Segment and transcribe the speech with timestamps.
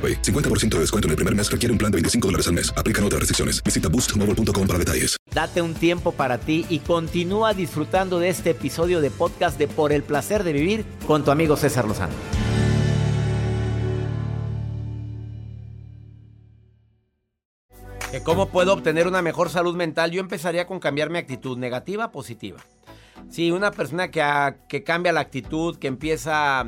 [0.00, 0.22] AroPay.
[0.22, 2.72] 50% de descuento en el primer mes requiere un plan de 25 dólares al mes.
[2.74, 3.62] Aplican otras restricciones.
[3.62, 5.16] Visita boostmobile.com para detalles.
[5.34, 9.92] Date un tiempo para ti y continúa disfrutando de este episodio de podcast de Por
[9.92, 12.14] el placer de vivir con tu amigo César Lozano.
[18.24, 20.10] ¿Cómo puedo obtener una mejor salud mental?
[20.10, 22.58] Yo empezaría con cambiar mi actitud negativa a positiva.
[23.30, 24.22] Sí, una persona que,
[24.68, 26.64] que cambia la actitud, que empieza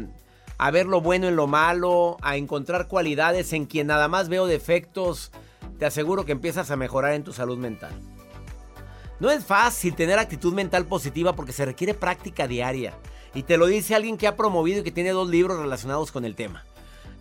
[0.62, 4.46] a ver lo bueno en lo malo, a encontrar cualidades en quien nada más veo
[4.46, 5.32] defectos,
[5.80, 7.91] te aseguro que empiezas a mejorar en tu salud mental.
[9.19, 12.94] No es fácil tener actitud mental positiva porque se requiere práctica diaria.
[13.34, 16.24] Y te lo dice alguien que ha promovido y que tiene dos libros relacionados con
[16.24, 16.64] el tema.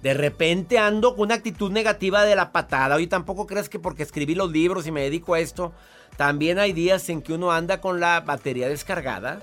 [0.04, 2.98] De repente ando con una actitud negativa de la patada.
[2.98, 5.74] Hoy tampoco crees que porque escribí los libros y me dedico a esto,
[6.16, 9.42] también hay días en que uno anda con la batería descargada.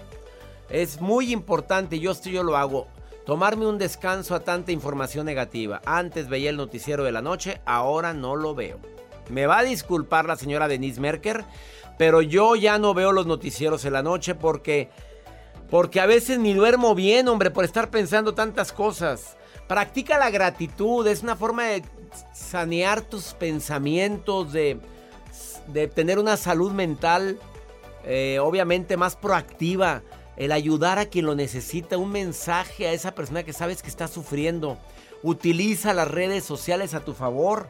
[0.71, 2.87] Es muy importante, yo esto yo lo hago.
[3.29, 5.83] Tomarme un descanso a tanta información negativa.
[5.85, 8.79] Antes veía el noticiero de la noche, ahora no lo veo.
[9.29, 11.45] Me va a disculpar la señora Denise Merker,
[11.99, 14.89] pero yo ya no veo los noticieros en la noche porque
[15.69, 19.37] porque a veces ni duermo bien, hombre, por estar pensando tantas cosas.
[19.67, 21.83] Practica la gratitud, es una forma de
[22.33, 24.81] sanear tus pensamientos, de,
[25.67, 27.39] de tener una salud mental
[28.05, 30.03] eh, obviamente más proactiva
[30.39, 34.07] el ayudar a quien lo necesita, un mensaje a esa persona que sabes que está
[34.07, 34.79] sufriendo.
[35.25, 37.69] Utiliza las redes sociales a tu favor,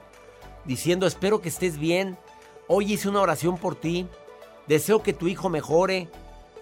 [0.67, 2.19] diciendo espero que estés bien,
[2.67, 4.07] hoy hice una oración por ti,
[4.67, 6.09] deseo que tu hijo mejore.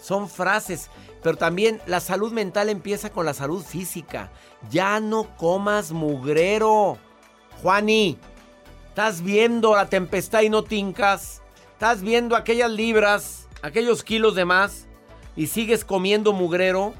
[0.00, 0.90] Son frases,
[1.24, 4.30] pero también la salud mental empieza con la salud física.
[4.70, 6.98] Ya no comas mugrero.
[7.62, 8.16] Juani,
[8.88, 11.42] estás viendo la tempestad y no tincas.
[11.72, 14.85] Estás viendo aquellas libras, aquellos kilos de más
[15.36, 16.94] y sigues comiendo mugrero,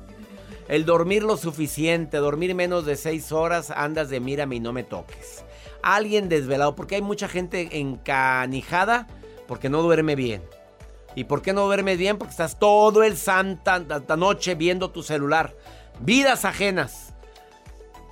[0.69, 4.85] el dormir lo suficiente, dormir menos de seis horas, andas de mírame y no me
[4.85, 5.45] toques.
[5.83, 9.07] Alguien desvelado, porque hay mucha gente encanijada
[9.47, 10.43] porque no duerme bien.
[11.15, 12.19] ¿Y por qué no duermes bien?
[12.19, 13.79] Porque estás todo el santa
[14.17, 15.55] noche viendo tu celular.
[16.01, 17.15] Vidas ajenas.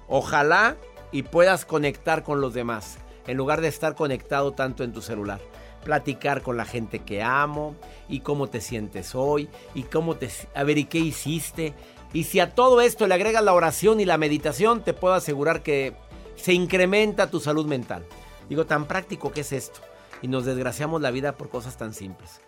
[0.08, 0.76] Ojalá
[1.12, 5.40] y puedas conectar con los demás en lugar de estar conectado tanto en tu celular
[5.84, 7.76] platicar con la gente que amo
[8.08, 11.74] y cómo te sientes hoy y cómo te a ver y qué hiciste.
[12.12, 15.62] Y si a todo esto le agregas la oración y la meditación, te puedo asegurar
[15.62, 15.94] que
[16.36, 18.04] se incrementa tu salud mental.
[18.48, 19.80] Digo, tan práctico que es esto.
[20.22, 22.40] Y nos desgraciamos la vida por cosas tan simples.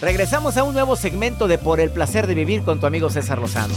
[0.00, 3.38] Regresamos a un nuevo segmento de Por el placer de vivir con tu amigo César
[3.38, 3.74] Lozano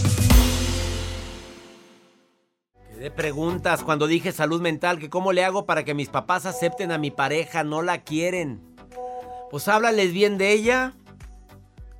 [3.12, 6.98] preguntas cuando dije salud mental, que cómo le hago para que mis papás acepten a
[6.98, 8.62] mi pareja, no la quieren.
[9.52, 10.94] Pues háblales bien de ella,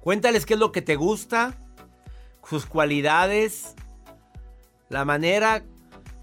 [0.02, 1.58] cuéntales qué es lo que te gusta,
[2.48, 3.76] sus cualidades,
[4.90, 5.64] la manera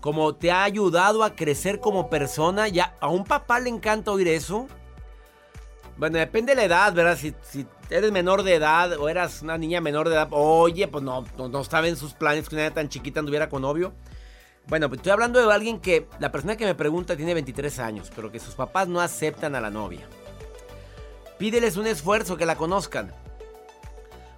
[0.03, 2.69] como te ha ayudado a crecer como persona.
[2.69, 4.67] Ya, a un papá le encanta oír eso.
[5.97, 7.17] Bueno, depende de la edad, ¿verdad?
[7.17, 11.25] Si, eres menor de edad o eras una niña menor de edad, oye, pues no,
[11.37, 13.93] no, estaba en sus planes que una niña tan chiquita anduviera con novio.
[14.67, 18.11] Bueno, pues estoy hablando de alguien que la persona que me pregunta tiene 23 años,
[18.15, 20.07] pero que sus papás no aceptan a la novia.
[21.39, 23.13] Pídeles un esfuerzo que la conozcan.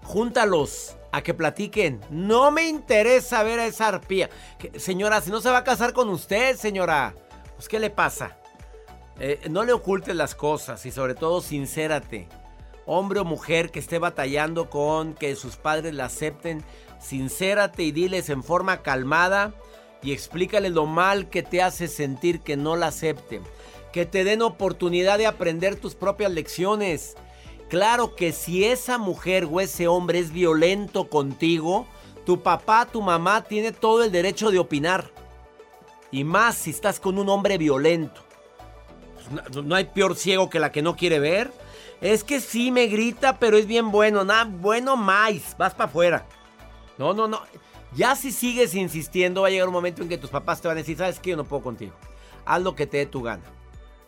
[0.03, 2.01] Júntalos a que platiquen.
[2.11, 4.31] No me interesa ver a esa arpía.
[4.77, 7.15] señora, si no se va a casar con usted, señora,
[7.55, 8.37] pues ¿qué le pasa?
[9.21, 12.29] Eh, no le ocultes las cosas y sobre todo sincérate.
[12.87, 16.65] Hombre o mujer que esté batallando con que sus padres la acepten,
[16.99, 19.55] sincérate y diles en forma calmada
[20.05, 23.43] y explícale lo mal que te hace sentir que no la acepten.
[23.93, 27.17] Que te den oportunidad de aprender tus propias lecciones.
[27.71, 31.87] Claro que si esa mujer o ese hombre es violento contigo,
[32.27, 35.11] tu papá, tu mamá tiene todo el derecho de opinar.
[36.11, 38.21] Y más si estás con un hombre violento.
[39.31, 41.51] Pues, no hay peor ciego que la que no quiere ver.
[42.03, 44.23] Es que sí me grita, pero es bien bueno.
[44.23, 45.57] Nada, bueno más.
[45.57, 46.27] Vas para afuera.
[46.99, 47.41] No, no, no.
[47.95, 50.77] Ya si sigues insistiendo, va a llegar un momento en que tus papás te van
[50.77, 51.31] a decir, ¿sabes qué?
[51.31, 51.93] Yo no puedo contigo.
[52.45, 53.45] Haz lo que te dé tu gana.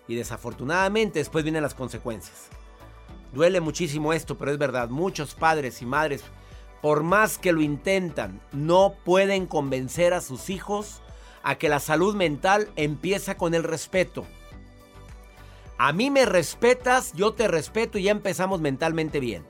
[0.08, 2.48] Y desafortunadamente después vienen las consecuencias.
[3.32, 4.88] Duele muchísimo esto, pero es verdad.
[4.88, 6.24] Muchos padres y madres,
[6.82, 11.00] por más que lo intentan, no pueden convencer a sus hijos
[11.42, 14.26] a que la salud mental empieza con el respeto.
[15.78, 19.44] A mí me respetas, yo te respeto y ya empezamos mentalmente bien.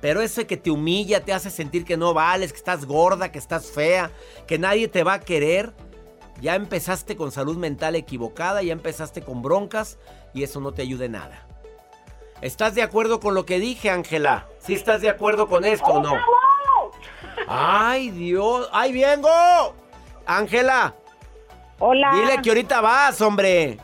[0.00, 3.38] Pero ese que te humilla, te hace sentir que no vales, que estás gorda, que
[3.38, 4.10] estás fea,
[4.46, 5.74] que nadie te va a querer,
[6.40, 9.98] ya empezaste con salud mental equivocada, ya empezaste con broncas
[10.32, 11.46] y eso no te ayuda en nada.
[12.40, 14.48] ¿Estás de acuerdo con lo que dije, Ángela?
[14.58, 16.14] ¿Sí estás de acuerdo con esto o no?
[17.46, 18.68] ¡Ay, Dios!
[18.72, 19.28] ¡Ay, vengo!
[20.24, 20.94] Ángela.
[21.78, 22.12] Hola.
[22.14, 23.78] Dile que ahorita vas, hombre.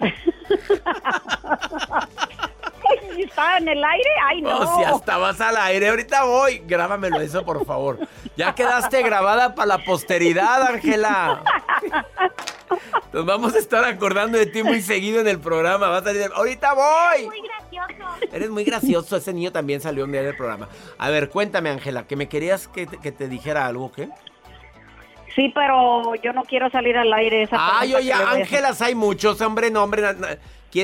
[3.18, 4.10] ¿Estaba en el aire?
[4.24, 4.58] ¡Ay, no!
[4.58, 5.88] O sea, estabas al aire.
[5.88, 6.62] Ahorita voy.
[6.66, 7.98] Grábamelo eso, por favor.
[8.36, 11.42] Ya quedaste grabada para la posteridad, Ángela.
[13.12, 15.88] Nos vamos a estar acordando de ti muy seguido en el programa.
[15.88, 17.16] Vas a decir, ahorita voy.
[17.16, 18.26] Eres muy gracioso.
[18.32, 19.16] Eres muy gracioso.
[19.16, 20.68] Ese niño también salió un día del programa.
[20.98, 24.08] A ver, cuéntame, Ángela, que me querías que te, que te dijera algo, ¿qué?
[25.34, 27.42] Sí, pero yo no quiero salir al aire.
[27.42, 30.02] Esa Ay, oye, Ángelas hay muchos, hombre, no, hombre.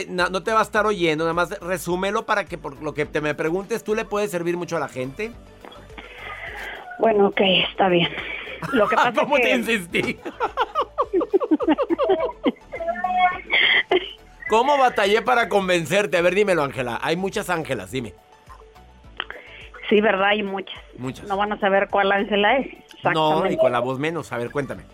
[0.09, 3.07] No, no, te va a estar oyendo, nada más resúmelo para que por lo que
[3.07, 5.33] te me preguntes, ¿tú le puedes servir mucho a la gente?
[6.99, 7.41] Bueno, ok,
[7.71, 8.11] está bien.
[8.73, 9.49] Lo que pasa ¿Cómo es que...
[9.49, 10.19] te insistí?
[14.49, 16.17] ¿Cómo batallé para convencerte?
[16.17, 16.99] A ver, dímelo, Ángela.
[17.03, 18.15] Hay muchas Ángelas, dime.
[19.89, 20.29] Sí, ¿verdad?
[20.29, 20.81] Hay muchas.
[20.97, 21.27] Muchas.
[21.29, 22.67] No van a saber cuál Ángela es.
[23.15, 24.33] No, y con la voz menos.
[24.33, 24.85] A ver, cuéntame.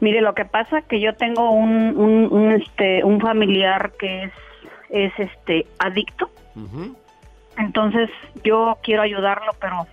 [0.00, 4.32] Mire, lo que pasa que yo tengo un, un, un, este, un familiar que es,
[4.90, 6.30] es este, adicto.
[7.56, 8.08] Entonces
[8.44, 9.86] yo quiero ayudarlo, pero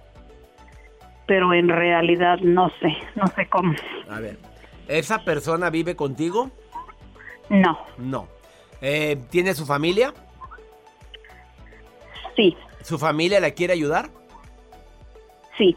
[1.27, 3.73] pero en realidad no sé, no sé cómo.
[4.09, 4.37] A ver.
[4.87, 6.51] ¿Esa persona vive contigo?
[7.49, 8.27] No, No.
[8.81, 10.13] Eh, ¿Tiene su familia?
[12.35, 14.09] sí, ¿Su familia la quiere ayudar?
[15.57, 15.75] sí,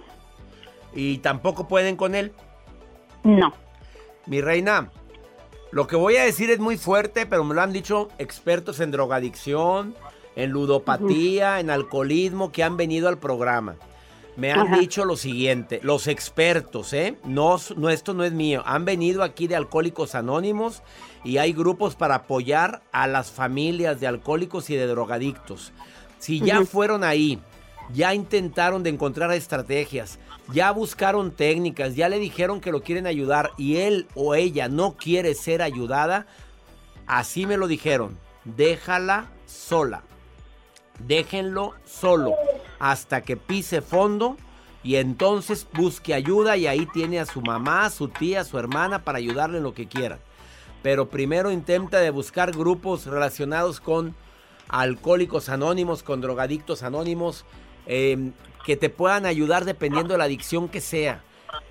[0.92, 2.32] ¿Y tampoco pueden con él?
[3.24, 3.52] no.
[4.28, 4.90] Mi reina,
[5.72, 8.90] lo que voy a decir es muy fuerte, pero me lo han dicho expertos en
[8.90, 9.94] drogadicción,
[10.36, 13.76] en ludopatía, en alcoholismo que han venido al programa.
[14.36, 14.78] Me han Ajá.
[14.78, 17.16] dicho lo siguiente, los expertos, ¿eh?
[17.24, 18.62] No, no, esto no es mío.
[18.66, 20.82] Han venido aquí de Alcohólicos Anónimos
[21.24, 25.72] y hay grupos para apoyar a las familias de alcohólicos y de drogadictos.
[26.18, 27.40] Si ya fueron ahí,
[27.92, 30.18] ya intentaron de encontrar estrategias,
[30.52, 34.96] ya buscaron técnicas, ya le dijeron que lo quieren ayudar y él o ella no
[34.96, 36.26] quiere ser ayudada,
[37.06, 40.02] así me lo dijeron, déjala sola.
[41.06, 42.34] Déjenlo solo
[42.80, 44.36] hasta que pise fondo
[44.82, 48.58] y entonces busque ayuda y ahí tiene a su mamá, a su tía, a su
[48.58, 50.18] hermana para ayudarle en lo que quieran.
[50.82, 54.14] Pero primero intenta de buscar grupos relacionados con
[54.68, 57.44] alcohólicos anónimos, con drogadictos anónimos,
[57.86, 58.32] eh,
[58.68, 61.22] que te puedan ayudar dependiendo de la adicción que sea.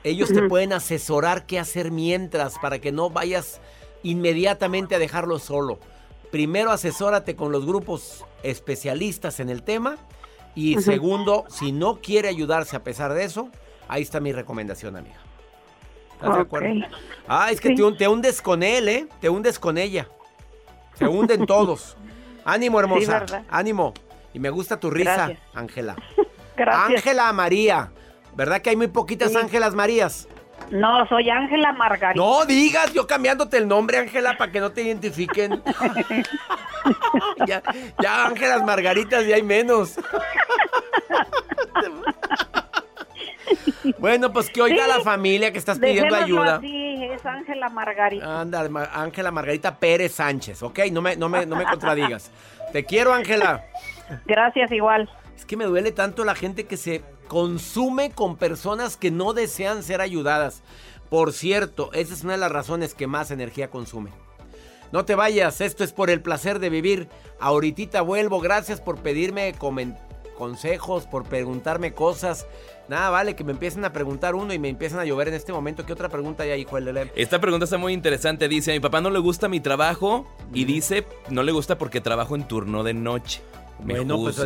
[0.03, 3.61] Ellos te pueden asesorar qué hacer mientras para que no vayas
[4.01, 5.77] inmediatamente a dejarlo solo.
[6.31, 9.97] Primero asesórate con los grupos especialistas en el tema
[10.55, 13.49] y segundo, si no quiere ayudarse a pesar de eso,
[13.87, 15.17] ahí está mi recomendación, amiga.
[16.15, 16.67] ¿Estás de acuerdo?
[17.27, 17.75] Ah, es que Sí.
[17.75, 19.07] te, hun- te hundes con él, ¿eh?
[19.21, 20.07] Te hundes con ella.
[20.97, 21.95] Se hunden todos.
[22.43, 23.23] Ánimo, hermosa.
[23.51, 23.93] Ánimo.
[24.33, 25.31] Y me gusta tu risa.
[25.53, 25.95] Ángela.
[26.57, 26.97] Gracias.
[26.99, 27.91] Ángela María.
[28.35, 29.37] ¿Verdad que hay muy poquitas Sí.
[29.37, 30.27] Ángelas Marías?
[30.71, 32.13] No, soy Ángela Margarita.
[32.21, 35.63] No digas, yo cambiándote el nombre, Ángela, para que no te identifiquen.
[37.47, 37.61] ya,
[38.01, 39.97] ya Ángelas Margaritas ya hay menos.
[43.99, 46.55] bueno, pues que oiga Sí, la familia que estás pidiendo Dejémoslo ayuda.
[46.57, 48.41] así, es Ángela Margarita.
[48.41, 50.79] Anda, Ángela Margarita Pérez Sánchez, ¿ok?
[50.91, 52.29] No me, no me, no me contradigas.
[52.73, 53.63] Te quiero, Ángela.
[54.25, 55.09] Gracias igual.
[55.37, 59.83] Es que me duele tanto la gente que se consume con personas que no desean
[59.83, 60.63] ser ayudadas.
[61.09, 64.11] Por cierto, esa es una de las razones que más energía consume.
[64.91, 67.07] No te vayas, esto es por el placer de vivir.
[67.39, 69.53] Ahorita vuelvo, gracias por pedirme
[70.37, 72.47] consejos, por preguntarme cosas.
[72.87, 75.51] Nada, vale, que me empiecen a preguntar uno y me empiezan a llover en este
[75.51, 75.85] momento.
[75.85, 77.11] ¿Qué otra pregunta hay, hijo Lele?
[77.15, 78.47] Esta pregunta está muy interesante.
[78.47, 82.01] Dice, a mi papá no le gusta mi trabajo y dice, no le gusta porque
[82.01, 83.41] trabajo en turno de noche.
[83.79, 84.39] Bueno, pues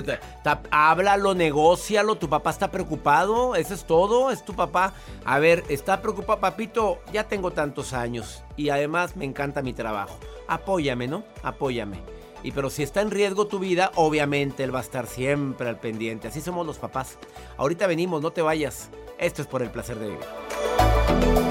[0.71, 4.93] háblalo, negocialo, tu papá está preocupado, eso es todo, es tu papá.
[5.25, 10.17] A ver, está preocupado, papito, ya tengo tantos años y además me encanta mi trabajo.
[10.47, 11.23] Apóyame, ¿no?
[11.43, 11.99] Apóyame.
[12.43, 15.79] Y pero si está en riesgo tu vida, obviamente él va a estar siempre al
[15.79, 16.27] pendiente.
[16.27, 17.17] Así somos los papás.
[17.57, 18.89] Ahorita venimos, no te vayas.
[19.19, 21.50] Esto es por el placer de vivir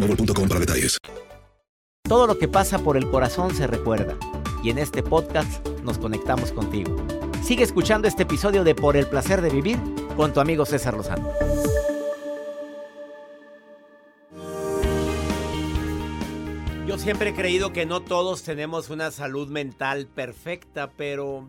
[0.00, 0.98] para detalles.
[2.08, 4.16] Todo lo que pasa por el corazón se recuerda.
[4.62, 6.96] Y en este podcast nos conectamos contigo.
[7.42, 9.78] Sigue escuchando este episodio de Por el placer de vivir
[10.16, 11.30] con tu amigo César Lozano.
[16.86, 21.48] Yo siempre he creído que no todos tenemos una salud mental perfecta, pero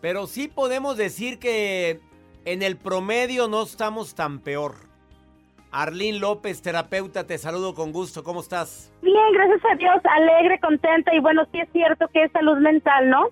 [0.00, 2.00] pero sí podemos decir que
[2.44, 4.74] en el promedio no estamos tan peor.
[5.76, 8.24] Arlín López, terapeuta, te saludo con gusto.
[8.24, 8.90] ¿Cómo estás?
[9.02, 13.10] Bien, gracias a Dios, alegre, contenta y bueno, sí es cierto que es salud mental,
[13.10, 13.28] ¿no?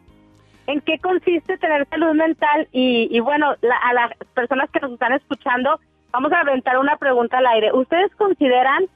[0.66, 2.68] ¿En qué consiste tener salud mental?
[2.70, 7.46] Y, bueno, a las personas que nos están escuchando, vamos a aventar una pregunta al
[7.46, 7.72] aire.
[7.72, 8.88] ¿Ustedes consideran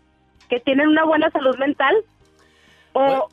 [0.50, 1.97] que tienen una buena salud mental?
[2.93, 3.28] O,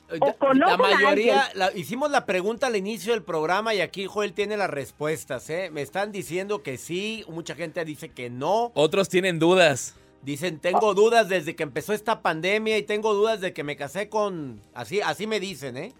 [0.54, 5.50] la mayoría, hicimos la pregunta al inicio del programa y aquí Joel tiene las respuestas.
[5.50, 5.70] ¿eh?
[5.70, 8.70] Me están diciendo que sí, mucha gente dice que no.
[8.74, 9.94] Otros tienen dudas.
[10.22, 14.08] Dicen, tengo dudas desde que empezó esta pandemia y tengo dudas de que me casé
[14.08, 14.60] con...
[14.74, 15.92] Así, así me dicen, ¿eh?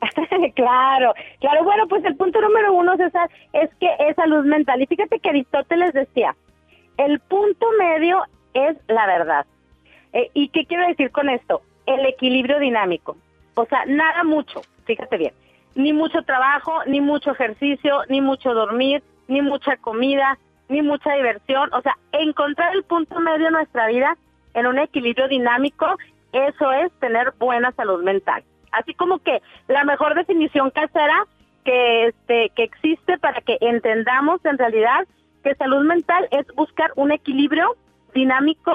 [0.54, 1.64] claro, claro.
[1.64, 4.82] Bueno, pues el punto número uno, César, es que es salud mental.
[4.82, 6.36] Y fíjate que Aristóteles decía,
[6.96, 8.22] el punto medio
[8.54, 9.46] es la verdad.
[10.12, 11.62] Eh, ¿Y qué quiero decir con esto?
[11.86, 13.16] El equilibrio dinámico.
[13.54, 15.32] O sea, nada mucho, fíjate bien.
[15.74, 20.38] Ni mucho trabajo, ni mucho ejercicio, ni mucho dormir, ni mucha comida,
[20.70, 21.68] ni mucha diversión.
[21.74, 24.16] O sea, encontrar el punto medio en nuestra vida
[24.54, 25.86] en un equilibrio dinámico,
[26.32, 28.42] eso es tener buena salud mental.
[28.72, 31.26] Así como que la mejor definición casera
[31.64, 35.06] que este que existe para que entendamos en realidad
[35.42, 37.76] que salud mental es buscar un equilibrio
[38.14, 38.72] dinámico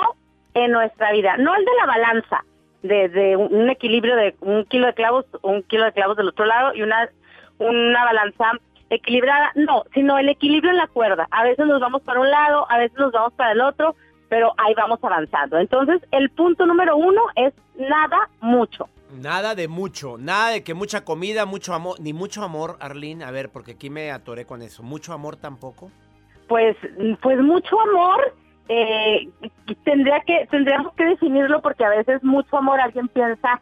[0.53, 2.43] en nuestra vida, no el de la balanza,
[2.81, 6.45] de, de un equilibrio de un kilo de clavos, un kilo de clavos del otro
[6.45, 7.09] lado y una
[7.57, 8.51] una balanza
[8.89, 11.27] equilibrada, no, sino el equilibrio en la cuerda.
[11.31, 13.95] A veces nos vamos para un lado, a veces nos vamos para el otro,
[14.29, 15.57] pero ahí vamos avanzando.
[15.57, 18.89] Entonces, el punto número uno es nada mucho.
[19.11, 23.23] Nada de mucho, nada de que mucha comida, mucho amor, ni mucho amor, Arlene.
[23.23, 24.83] A ver, porque aquí me atoré con eso.
[24.83, 25.91] ¿Mucho amor tampoco?
[26.47, 26.75] Pues,
[27.21, 28.33] pues mucho amor,
[28.67, 29.29] eh,
[29.83, 33.61] tendría que, tendríamos que definirlo porque a veces mucho amor alguien piensa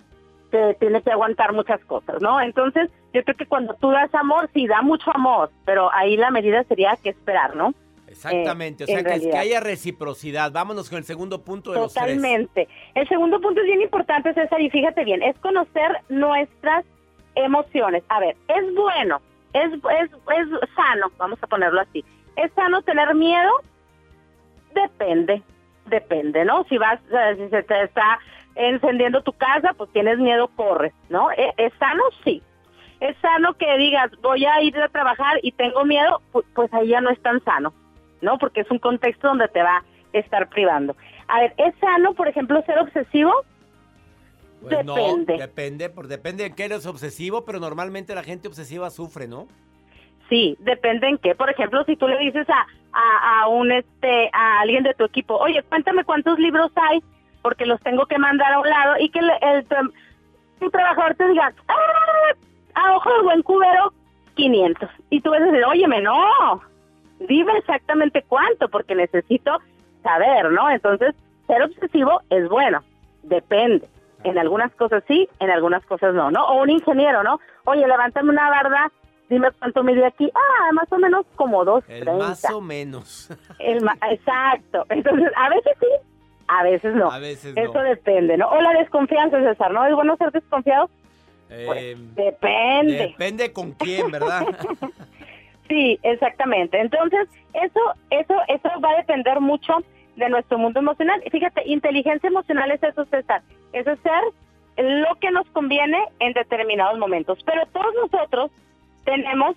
[0.53, 2.39] que tiene que aguantar muchas cosas, ¿no?
[2.39, 6.29] Entonces, yo creo que cuando tú das amor, sí da mucho amor, pero ahí la
[6.29, 7.73] medida sería que esperar, ¿no?
[8.07, 10.51] Exactamente, o sea, que, haya reciprocidad.
[10.51, 12.67] Vámonos con el segundo punto de Totalmente.
[12.93, 16.85] El segundo punto es bien importante, César, y fíjate bien, es conocer nuestras
[17.33, 18.03] emociones.
[18.09, 22.05] A ver, es bueno, es, es, es sano, vamos a ponerlo así.
[22.35, 23.49] ¿Es sano tener miedo?
[24.75, 25.41] Depende,
[25.87, 26.63] depende, ¿no?
[26.65, 28.19] Si vas, eh, si se te está
[28.55, 31.31] encendiendo tu casa, pues tienes miedo, corres, ¿no?
[31.31, 32.03] ¿E-, ¿Es, sano?
[32.23, 32.41] Sí.
[32.99, 37.01] Es sano que digas, voy a ir a trabajar y tengo miedo, pues, ahí ya
[37.01, 37.73] no es tan sano,
[38.21, 38.37] ¿no?
[38.37, 39.83] Porque es un contexto donde te va a
[40.13, 40.95] estar privando.
[41.27, 43.33] A ver, ¿es sano, por ejemplo, ser obsesivo?
[44.61, 45.37] Pues depende.
[45.37, 49.47] depende, por, depende de qué eres obsesivo, pero normalmente la gente obsesiva sufre, ¿no?
[50.29, 51.35] Sí, depende en qué.
[51.35, 55.03] Por ejemplo, si tú le dices a, a, a un este a alguien de tu
[55.03, 57.03] equipo, oye, cuéntame cuántos libros hay,
[57.43, 61.53] porque los tengo que mandar a un lado y que el, el, trabajador te diga,
[61.67, 62.33] ¡Ah!
[62.73, 63.93] a ojo de buen cubero,
[64.35, 64.89] 500.
[65.11, 66.61] Y tú vas a decir, óyeme, no,
[67.19, 69.59] dime exactamente cuánto, porque necesito
[70.01, 70.69] saber, ¿no?
[70.71, 71.13] Entonces,
[71.45, 72.81] ser obsesivo es bueno,
[73.21, 73.87] depende.
[74.23, 76.45] en algunas cosas sí, en algunas cosas no, ¿no?
[76.45, 77.41] O un ingeniero, ¿no?
[77.65, 78.89] Oye, levántame una barda,
[79.29, 80.31] dime cuánto mide aquí.
[80.33, 81.83] Ah, más o menos como dos.
[82.05, 83.29] Más o menos.
[83.59, 84.85] El exacto.
[84.89, 86.12] Entonces, a veces sí,
[86.47, 87.11] a veces no.
[87.11, 88.49] A veces Eso depende, ¿no?
[88.49, 89.85] O la desconfianza, César, ¿no?
[89.85, 90.89] ¿Es bueno ser desconfiado?
[91.47, 92.97] Pues, Eh, depende.
[92.97, 94.45] depende con quién, ¿verdad?
[95.69, 96.77] Sí, exactamente.
[96.79, 99.77] Entonces, eso, eso, eso va a depender mucho
[100.17, 101.21] de nuestro mundo emocional.
[101.25, 103.41] Y Fíjate, inteligencia emocional es eso, César.
[103.71, 104.21] Es hacer
[104.77, 107.39] lo que nos conviene en determinados momentos.
[107.45, 108.51] Pero todos nosotros
[109.05, 109.55] tenemos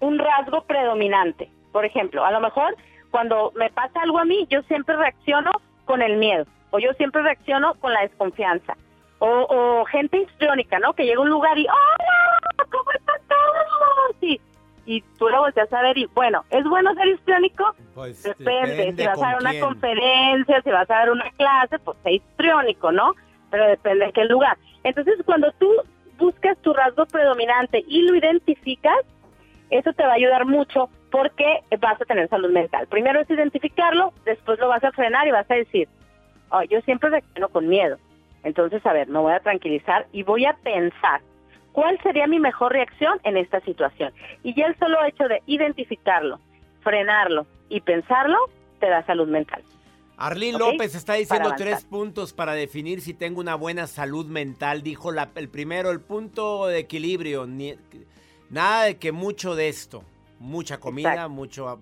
[0.00, 1.48] un rasgo predominante.
[1.70, 2.74] Por ejemplo, a lo mejor
[3.12, 5.52] cuando me pasa algo a mí, yo siempre reacciono
[5.84, 6.44] con el miedo.
[6.70, 8.76] O yo siempre reacciono con la desconfianza.
[9.18, 10.94] O, o gente histriónica, ¿no?
[10.94, 12.66] Que llega a un lugar y, ¡Hola!
[12.70, 14.16] ¿Cómo están todos?
[14.22, 14.40] Y,
[14.84, 17.74] y tú lo volteas a ver y, bueno, ¿es bueno ser histriónico?
[17.94, 19.62] Pues Depende, si vas a dar una quién.
[19.64, 23.14] conferencia, si vas a dar una clase, pues sé histriónico, ¿no?
[23.50, 24.56] Pero depende de qué lugar.
[24.82, 25.70] Entonces, cuando tú
[26.18, 28.98] buscas tu rasgo predominante y lo identificas,
[29.70, 32.88] eso te va a ayudar mucho porque vas a tener salud mental.
[32.88, 35.88] Primero es identificarlo, después lo vas a frenar y vas a decir,
[36.50, 37.98] oh, yo siempre reacciono con miedo.
[38.42, 41.20] Entonces, a ver, me voy a tranquilizar y voy a pensar
[41.70, 44.12] cuál sería mi mejor reacción en esta situación.
[44.42, 46.40] Y ya el solo hecho de identificarlo,
[46.80, 48.38] frenarlo y pensarlo,
[48.80, 49.62] te da salud mental.
[50.16, 50.58] Arlín.
[50.58, 54.82] López está diciendo tres puntos para definir si tengo una buena salud mental.
[54.82, 57.46] Dijo la- el primero, el punto de equilibrio.
[57.46, 57.74] ni-
[58.50, 60.04] nada de que mucho de esto.
[60.42, 61.30] Mucha comida, Exacto.
[61.30, 61.80] mucho...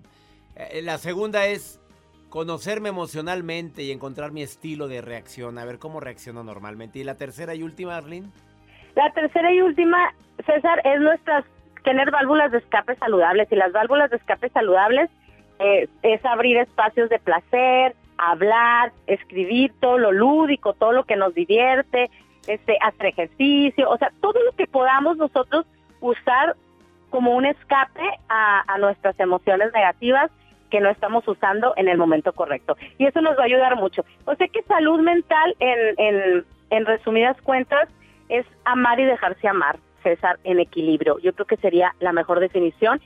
[0.55, 1.81] eh, la segunda es
[2.29, 5.57] conocerme emocionalmente y encontrar mi estilo de reacción.
[5.57, 6.99] A ver cómo reacciono normalmente.
[6.99, 8.31] Y la tercera y última, Arlín.
[8.95, 10.13] La tercera y última,
[10.45, 11.43] César, es nuestras
[11.83, 13.51] tener válvulas de escape saludables.
[13.51, 15.09] Y las válvulas de escape saludables
[15.59, 21.33] eh, es abrir espacios de placer, hablar, escribir todo lo lúdico, todo lo que nos
[21.33, 22.09] divierte,
[22.47, 25.65] este, hacer ejercicio, o sea, todo lo que podamos nosotros
[25.99, 26.55] usar
[27.11, 30.31] como un escape a, a nuestras emociones negativas
[30.71, 32.77] que no estamos usando en el momento correcto.
[32.97, 34.03] Y eso nos va a ayudar mucho.
[34.25, 37.87] O sea que salud mental, en, en, en resumidas cuentas,
[38.29, 41.19] es amar y dejarse amar, César, en equilibrio.
[41.19, 43.01] Yo creo que sería la mejor definición.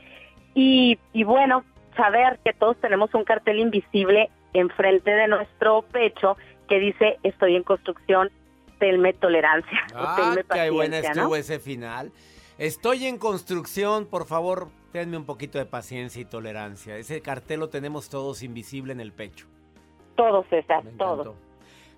[0.53, 1.65] Y, y bueno,
[1.98, 6.37] saber que todos tenemos un cartel invisible enfrente de nuestro pecho
[6.70, 8.29] que dice estoy en construcción,
[8.79, 9.79] tenme tolerancia.
[9.96, 11.35] o Ah, tenme qué buena paciencia", estuvo ¿no?
[11.35, 12.11] ese final.
[12.57, 16.98] Estoy en construcción, por favor, tenme un poquito de paciencia y tolerancia.
[16.98, 19.46] Ese cartel lo tenemos todos invisible en el pecho.
[20.15, 21.13] Todo, César, Me todo.
[21.22, 21.35] encantó.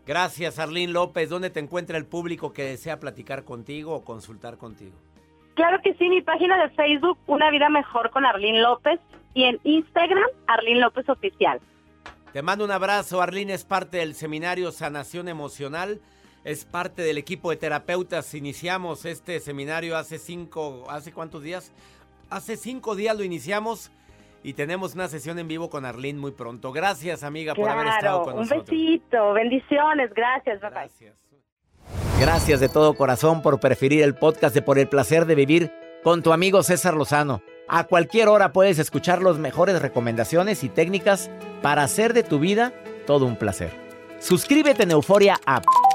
[0.07, 1.29] Gracias, Arlín López.
[1.29, 4.95] ¿Dónde te encuentra el público que desea platicar contigo o consultar contigo?
[5.53, 8.99] Claro que sí, mi página de Facebook, Una Vida Mejor con Arlín López,
[9.33, 11.59] y en Instagram, Arlín López Oficial.
[12.33, 13.21] Te mando un abrazo.
[13.21, 15.99] Arlín es parte del seminario Sanación Emocional.
[16.43, 18.33] Es parte del equipo de terapeutas.
[18.33, 21.71] Iniciamos este seminario hace cinco, ¿hace cuántos días?
[22.29, 23.91] Hace cinco días lo iniciamos
[24.43, 26.71] y tenemos una sesión en vivo con Arlín muy pronto.
[26.71, 28.65] Gracias, amiga, por haber estado Claro, con un nosotros.
[28.69, 30.79] besito, bendiciones, gracias, bye bye.
[30.79, 31.15] Gracias.
[32.19, 35.71] Gracias de todo corazón por preferir el podcast de Por el placer de vivir
[36.03, 37.41] con tu amigo César Lozano.
[37.67, 41.29] A cualquier hora puedes escuchar las mejores recomendaciones y técnicas
[41.61, 42.73] para hacer de tu vida
[43.05, 43.71] todo un placer.
[44.19, 45.65] Suscríbete en Euforia App